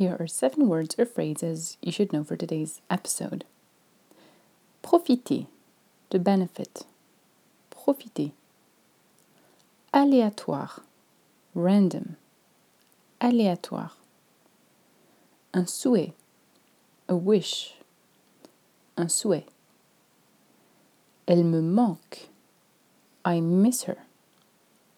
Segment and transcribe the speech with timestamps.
[0.00, 3.44] here are seven words or phrases you should know for today's episode.
[4.82, 5.46] Profiter,
[6.08, 6.86] to benefit.
[7.70, 8.32] Profiter.
[9.92, 10.80] Aléatoire,
[11.54, 12.16] random.
[13.20, 13.90] Aléatoire.
[15.52, 16.14] Un souhait,
[17.06, 17.74] a wish.
[18.96, 19.44] Un souhait.
[21.28, 22.30] Elle me manque.
[23.22, 23.98] I miss her.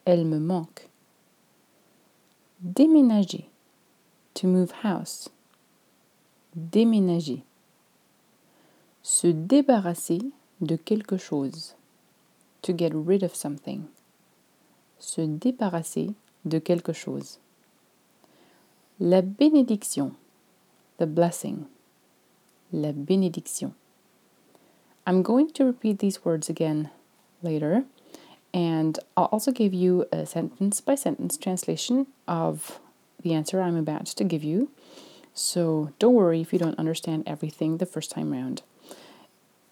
[0.06, 0.88] Elle me manque.
[2.64, 3.48] Déménager
[4.42, 5.28] to move house.
[6.56, 7.44] Déménager.
[9.02, 10.20] Se débarrasser
[10.60, 11.74] de quelque chose.
[12.62, 13.86] To get rid of something.
[14.98, 17.38] Se débarrasser de quelque chose.
[18.98, 20.16] La bénédiction.
[20.98, 21.66] The blessing.
[22.72, 23.74] La bénédiction.
[25.06, 26.90] I'm going to repeat these words again
[27.42, 27.84] later,
[28.54, 32.80] and I'll also give you a sentence by sentence translation of
[33.22, 34.70] the answer I'm about to give you.
[35.34, 38.62] So don't worry if you don't understand everything the first time round.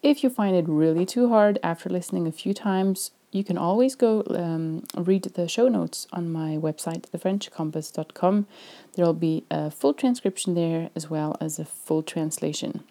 [0.02, 3.94] If you find it really too hard after listening a few times, you can always
[3.94, 8.46] go um, read the show notes on my website, thefrenchcompass.com.
[8.94, 12.82] There'll be a full transcription there as well as a full translation.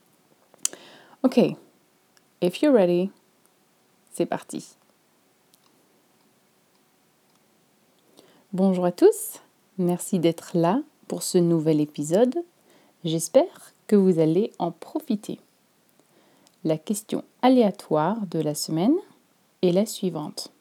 [1.26, 1.58] Okay,
[2.40, 3.12] if you're ready,
[4.12, 4.64] c'est parti.
[8.54, 9.40] Bonjour à tous.
[9.80, 12.36] Merci d'être là pour ce nouvel épisode.
[13.06, 15.40] J'espère que vous allez en profiter.
[16.66, 18.98] La question aléatoire de la semaine
[19.62, 20.52] est la suivante.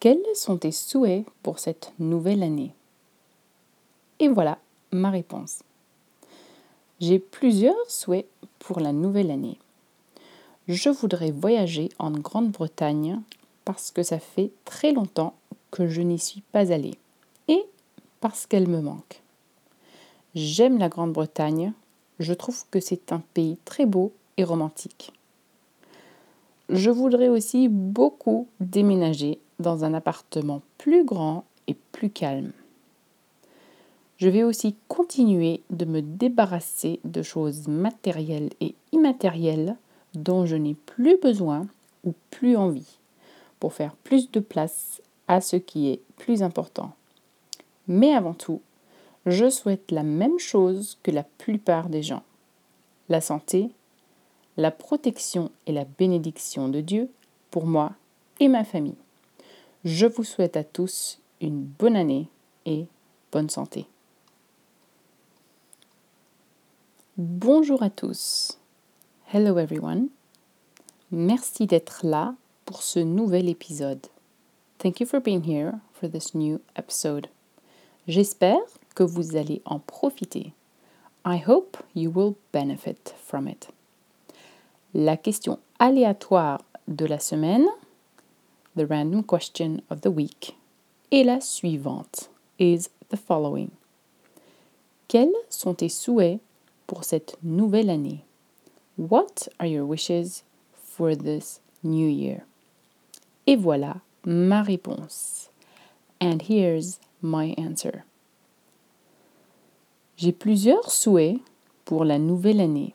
[0.00, 2.72] Quels sont tes souhaits pour cette nouvelle année?
[4.18, 4.58] Et voilà
[4.92, 5.60] ma réponse.
[7.00, 8.28] J'ai plusieurs souhaits
[8.58, 9.56] pour la nouvelle année.
[10.68, 13.18] Je voudrais voyager en Grande-Bretagne
[13.64, 15.34] parce que ça fait très longtemps
[15.70, 16.98] que je n'y suis pas allée
[18.20, 19.22] parce qu'elle me manque.
[20.34, 21.72] J'aime la Grande-Bretagne,
[22.18, 25.12] je trouve que c'est un pays très beau et romantique.
[26.68, 32.52] Je voudrais aussi beaucoup déménager dans un appartement plus grand et plus calme.
[34.18, 39.76] Je vais aussi continuer de me débarrasser de choses matérielles et immatérielles
[40.14, 41.66] dont je n'ai plus besoin
[42.04, 42.98] ou plus envie,
[43.58, 46.92] pour faire plus de place à ce qui est plus important.
[47.88, 48.60] Mais avant tout,
[49.26, 52.22] je souhaite la même chose que la plupart des gens.
[53.08, 53.70] La santé,
[54.56, 57.10] la protection et la bénédiction de Dieu
[57.50, 57.92] pour moi
[58.38, 58.96] et ma famille.
[59.84, 62.28] Je vous souhaite à tous une bonne année
[62.66, 62.86] et
[63.32, 63.86] bonne santé.
[67.16, 68.58] Bonjour à tous.
[69.32, 70.08] Hello everyone.
[71.10, 74.06] Merci d'être là pour ce nouvel épisode.
[74.78, 77.28] Thank you for being here for this new episode.
[78.10, 78.58] J'espère
[78.96, 80.52] que vous allez en profiter.
[81.24, 83.68] I hope you will benefit from it.
[84.92, 87.68] La question aléatoire de la semaine,
[88.74, 90.56] the random question of the week,
[91.12, 93.70] est la suivante, is the following.
[95.06, 96.40] Quels sont tes souhaits
[96.88, 98.24] pour cette nouvelle année?
[98.98, 100.42] What are your wishes
[100.74, 102.44] for this new year?
[103.46, 105.48] Et voilà ma réponse.
[106.20, 108.04] And here's my answer.
[110.16, 111.40] J'ai plusieurs souhaits
[111.84, 112.94] pour la nouvelle année.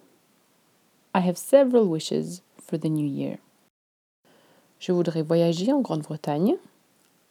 [1.13, 3.39] I have several wishes for the new year.
[4.79, 6.57] Je voudrais voyager en Grande-Bretagne.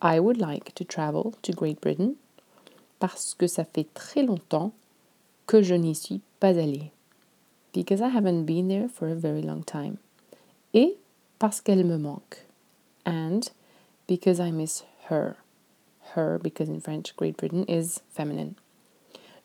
[0.03, 2.15] I would like to travel to Great Britain
[2.99, 4.73] parce que ça fait très longtemps
[5.47, 6.91] que je n'y suis pas allée.
[7.73, 9.99] Because I haven't been there for a very long time.
[10.73, 10.97] Et
[11.39, 12.47] parce qu'elle me manque.
[13.07, 13.41] And
[14.09, 15.37] because I miss her
[16.15, 18.55] her because in French Great Britain is feminine.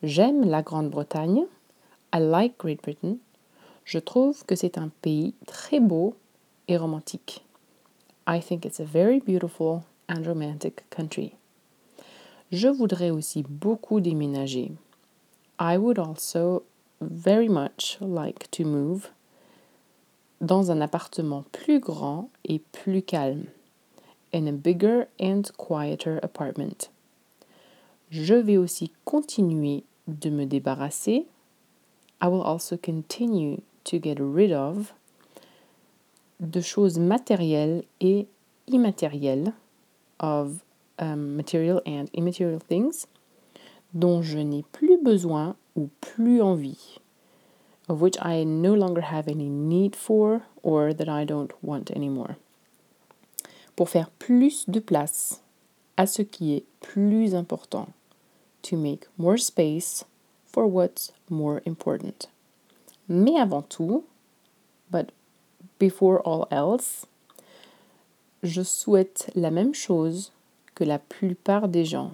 [0.02, 1.46] J'aime la Grande-Bretagne.
[2.12, 3.18] I like Great Britain.
[3.84, 6.14] Je trouve que c'est un pays très beau
[6.68, 7.44] et romantique.
[8.26, 11.34] I think it's a very beautiful and romantic country.
[12.52, 14.72] Je voudrais aussi beaucoup déménager.
[15.58, 16.62] I would also
[17.00, 19.10] very much like to move
[20.40, 23.44] dans un appartement plus grand et plus calme
[24.32, 26.90] in a bigger and quieter apartment.
[28.10, 31.26] Je vais aussi continuer de me débarrasser
[32.22, 34.92] I will also continue to get rid of
[36.38, 38.26] de choses matérielles et
[38.68, 39.52] immatérielles
[40.18, 40.62] of
[40.98, 43.06] um, material and immaterial things
[43.94, 46.98] dont je n'ai plus besoin ou plus envie,
[47.88, 52.36] of which I no longer have any need for or that I don't want anymore.
[53.80, 55.40] Pour faire plus de place
[55.96, 57.88] à ce qui est plus important.
[58.64, 60.04] To make more space
[60.44, 62.28] for what's more important.
[63.08, 64.04] Mais avant tout,
[64.90, 65.12] but
[65.78, 67.06] before all else,
[68.42, 70.30] je souhaite la même chose
[70.74, 72.10] que la plupart des gens.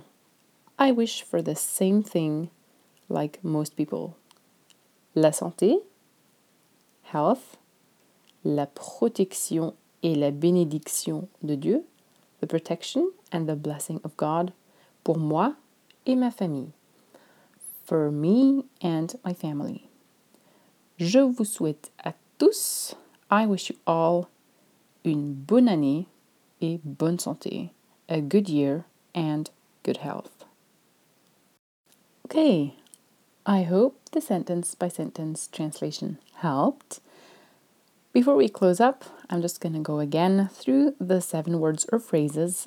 [0.78, 2.46] I wish for the same thing
[3.10, 4.14] like most people.
[5.16, 5.80] La santé,
[7.12, 7.58] health,
[8.44, 9.74] la protection
[10.06, 11.84] et la bénédiction de Dieu,
[12.40, 14.52] the protection and the blessing of God,
[15.02, 15.56] pour moi
[16.06, 16.70] et ma famille.
[17.84, 19.88] For me and my family.
[20.98, 22.94] Je vous souhaite à tous,
[23.32, 24.28] I wish you all,
[25.04, 26.06] une bonne année
[26.60, 27.72] et bonne santé,
[28.08, 29.50] a good year and
[29.82, 30.44] good health.
[32.26, 32.76] Okay,
[33.44, 37.00] I hope the sentence by sentence translation helped.
[38.16, 41.98] Before we close up, I'm just going to go again through the seven words or
[41.98, 42.66] phrases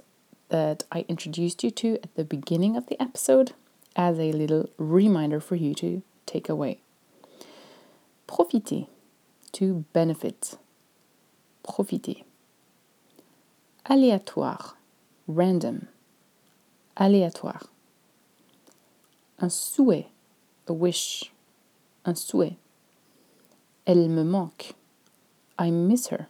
[0.49, 3.53] that I introduced you to at the beginning of the episode
[3.95, 6.81] as a little reminder for you to take away.
[8.27, 8.87] Profiter,
[9.53, 10.59] to benefit.
[11.63, 12.23] Profiter.
[13.89, 14.73] Aléatoire,
[15.27, 15.87] random.
[16.95, 17.65] Aléatoire.
[19.39, 20.09] Un souhait,
[20.67, 21.31] a wish.
[22.05, 22.57] Un souhait.
[23.87, 24.75] Elle me manque.
[25.59, 26.27] I miss her.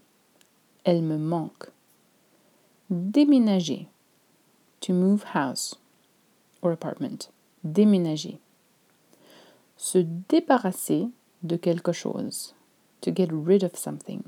[0.86, 1.70] Elle me manque.
[2.92, 3.88] Déménager.
[4.82, 5.76] To move house
[6.62, 7.30] or apartment.
[7.64, 8.40] Déménager.
[9.78, 11.10] Se débarrasser
[11.44, 12.54] de quelque chose.
[13.02, 14.24] To get rid of something.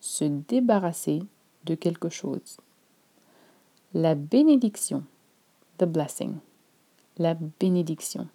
[0.00, 1.26] Se débarrasser
[1.64, 2.56] de quelque chose.
[3.92, 5.04] La bénédiction.
[5.78, 6.40] The blessing
[7.20, 8.30] la bénédiction.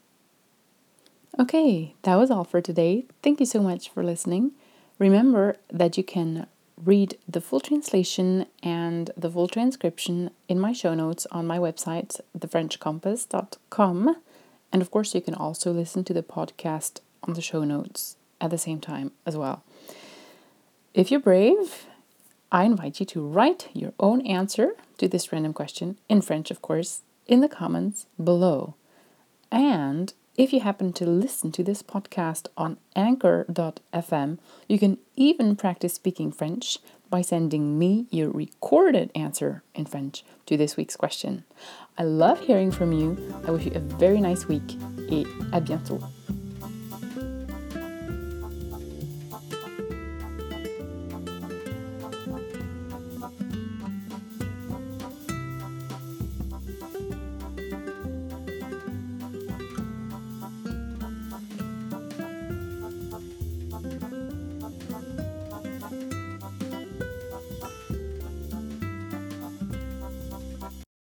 [1.39, 3.05] Okay, that was all for today.
[3.21, 4.51] Thank you so much for listening.
[4.97, 6.47] Remember that you can
[6.81, 12.19] read the full translation and the full transcription in my show notes on my website,
[12.37, 14.15] thefrenchcompass.com.
[14.71, 18.51] And of course, you can also listen to the podcast on the show notes at
[18.51, 19.63] the same time as well.
[20.93, 21.87] If you're brave,
[22.51, 26.61] I invite you to write your own answer to this random question, in French, of
[26.61, 28.75] course, in the comments below.
[29.51, 34.37] And if you happen to listen to this podcast on anchor.fm,
[34.67, 36.79] you can even practice speaking French
[37.09, 41.43] by sending me your recorded answer in French to this week's question.
[41.97, 43.33] I love hearing from you.
[43.47, 44.75] I wish you a very nice week
[45.09, 46.01] et à bientôt.